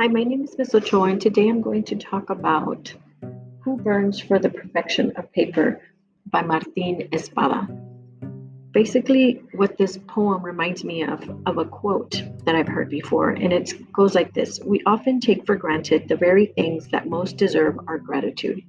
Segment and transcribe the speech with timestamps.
[0.00, 2.90] Hi, my name is Miss Ochoa, and today I'm going to talk about
[3.60, 5.82] Who Burns for the Perfection of Paper
[6.24, 7.68] by Martin Espada.
[8.72, 13.52] Basically, what this poem reminds me of, of a quote that I've heard before, and
[13.52, 17.78] it goes like this We often take for granted the very things that most deserve
[17.86, 18.62] our gratitude.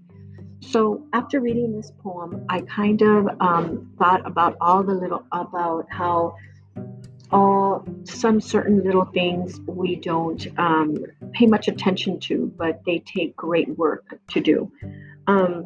[0.59, 5.85] So, after reading this poem, I kind of um, thought about all the little, about
[5.90, 6.35] how
[7.31, 10.98] all some certain little things we don't um,
[11.34, 14.71] pay much attention to, but they take great work to do.
[15.27, 15.63] Um,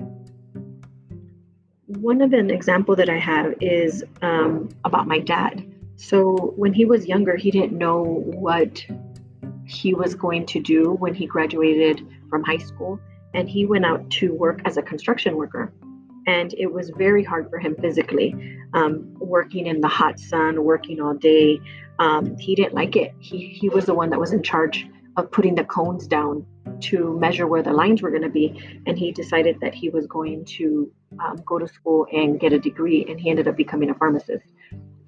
[1.87, 5.71] one of an example that I have is um, about my dad.
[5.95, 8.85] So when he was younger, he didn't know what
[9.65, 12.99] he was going to do when he graduated from high school,
[13.33, 15.71] and he went out to work as a construction worker
[16.27, 21.01] and it was very hard for him physically um, working in the hot sun working
[21.01, 21.59] all day
[21.99, 23.13] um, he didn't like it.
[23.19, 24.87] He, he was the one that was in charge
[25.17, 26.45] of putting the cones down
[26.81, 30.05] to measure where the lines were going to be and he decided that he was
[30.07, 30.91] going to
[31.23, 34.45] um, go to school and get a degree and he ended up becoming a pharmacist.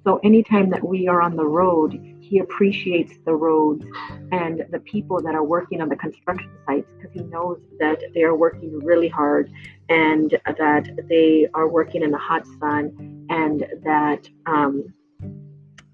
[0.04, 3.84] So anytime that we are on the road he appreciates the roads
[4.32, 8.22] and the people that are working on the construction sites because he knows that they
[8.22, 9.50] are working really hard
[9.88, 14.92] and that they are working in the hot sun and that um,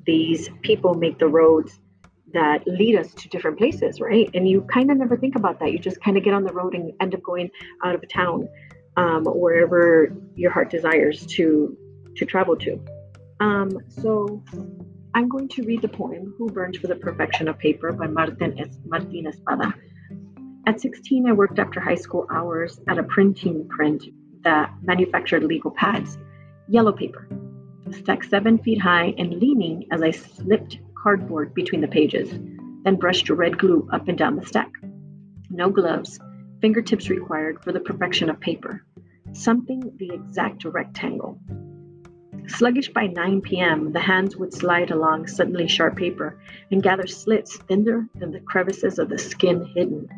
[0.06, 1.80] these people make the roads
[2.32, 4.28] that lead us to different places, right?
[4.34, 5.72] And you kind of never think about that.
[5.72, 7.50] You just kind of get on the road and end up going
[7.84, 8.48] out of town,
[8.96, 11.76] um, wherever your heart desires to
[12.16, 12.80] to travel to.
[13.40, 14.42] Um, so
[15.14, 18.58] I'm going to read the poem "Who Burns for the Perfection of Paper" by Martin,
[18.58, 19.74] es- Martin Espada.
[20.66, 24.04] At 16, I worked after high school hours at a printing print
[24.42, 26.16] that manufactured legal pads,
[26.68, 27.28] yellow paper,
[27.90, 32.30] stacked seven feet high and leaning as I slipped cardboard between the pages,
[32.84, 34.70] then brushed red glue up and down the stack.
[35.50, 36.18] No gloves,
[36.60, 38.84] fingertips required for the perfection of paper,
[39.32, 41.38] something the exact rectangle.
[42.46, 46.38] Sluggish by 9 p.m., the hands would slide along suddenly sharp paper
[46.70, 50.08] and gather slits thinner than the crevices of the skin hidden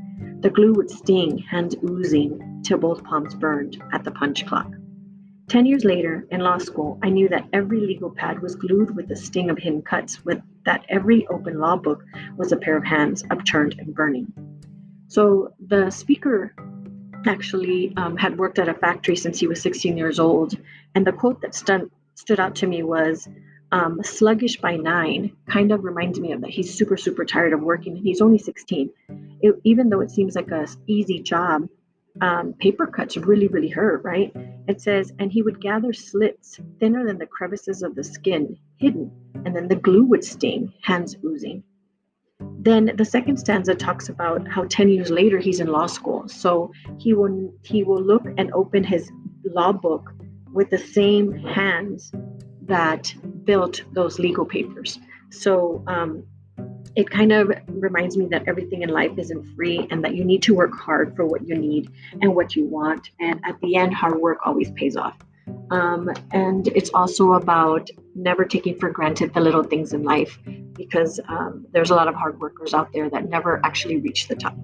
[0.41, 4.71] the glue would sting, hands oozing, till both palms burned at the punch clock.
[5.49, 9.07] Ten years later, in law school, I knew that every legal pad was glued with
[9.07, 12.05] the sting of hidden cuts, with that every open law book
[12.37, 14.33] was a pair of hands upturned and burning.
[15.07, 16.53] So the speaker
[17.27, 20.59] actually um, had worked at a factory since he was 16 years old,
[20.97, 23.29] and the quote that stu- stood out to me was,
[23.73, 27.61] um, sluggish by nine kind of reminds me of that he's super super tired of
[27.61, 28.91] working and he's only 16
[29.41, 31.69] it, even though it seems like a easy job
[32.21, 34.33] um, paper cuts really really hurt right?
[34.69, 39.11] It says and he would gather slits thinner than the crevices of the skin hidden
[39.45, 41.63] and then the glue would sting hands oozing.
[42.41, 46.29] Then the second stanza talks about how 10 years later he's in law school.
[46.29, 49.11] So he will he will look and open his
[49.45, 50.13] law book
[50.53, 52.13] with the same hands
[52.63, 54.99] that built those legal papers.
[55.31, 56.25] So um,
[56.97, 60.43] it kind of reminds me that everything in life isn't free and that you need
[60.43, 61.91] to work hard for what you need
[62.23, 63.11] and what you want.
[63.21, 65.17] And at the end, hard work always pays off.
[65.71, 70.39] Um, and it's also about never taking for granted the little things in life
[70.73, 74.35] because um, there's a lot of hard workers out there that never actually reach the
[74.35, 74.57] top.